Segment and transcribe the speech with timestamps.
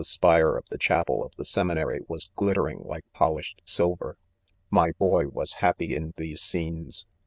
[0.03, 4.17] spire of the chapel of 'the seminary was glittering like polished silver.
[4.69, 7.05] (21 )* My boy was happy in these scenes.